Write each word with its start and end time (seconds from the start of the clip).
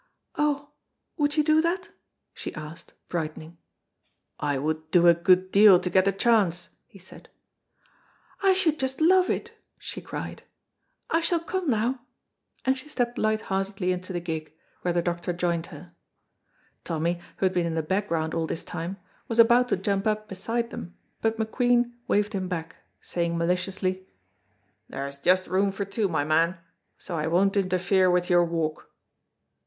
"Oh, 0.35 0.71
would 1.15 1.37
you 1.37 1.43
do 1.43 1.61
that?" 1.61 1.89
she 2.33 2.55
asked, 2.55 2.95
brightening. 3.07 3.59
"I 4.39 4.57
would 4.57 4.89
do 4.89 5.05
a 5.05 5.13
good 5.13 5.51
deal 5.51 5.79
to 5.79 5.89
get 5.91 6.05
the 6.05 6.11
chance," 6.11 6.69
he 6.87 6.97
said. 6.97 7.29
"I 8.41 8.53
should 8.53 8.79
just 8.79 8.99
love 8.99 9.29
it!" 9.29 9.51
she 9.77 10.01
cried. 10.01 10.41
"I 11.11 11.21
shall 11.21 11.39
come 11.39 11.69
now," 11.69 12.01
and 12.65 12.75
she 12.75 12.89
stepped 12.89 13.19
light 13.19 13.41
heartedly 13.41 13.91
into 13.91 14.11
the 14.11 14.19
gig, 14.19 14.55
where 14.81 14.91
the 14.91 15.03
doctor 15.03 15.33
joined 15.33 15.67
her. 15.67 15.93
Tommy, 16.83 17.21
who 17.37 17.45
had 17.45 17.53
been 17.53 17.67
in 17.67 17.75
the 17.75 17.83
background 17.83 18.33
all 18.33 18.47
this 18.47 18.63
time, 18.63 18.97
was 19.27 19.37
about 19.37 19.69
to 19.69 19.77
jump 19.77 20.07
up 20.07 20.27
beside 20.27 20.71
them, 20.71 20.95
but 21.21 21.37
McQueen 21.37 21.91
waved 22.07 22.33
him 22.33 22.47
back, 22.47 22.77
saying 23.01 23.37
maliciously, 23.37 24.07
"There's 24.89 25.19
just 25.19 25.45
room 25.45 25.71
for 25.71 25.85
two, 25.85 26.07
my 26.07 26.23
man, 26.23 26.57
so 26.97 27.15
I 27.17 27.27
won't 27.27 27.55
interfere 27.55 28.09
with 28.09 28.31
your 28.31 28.43
walk." 28.45 28.89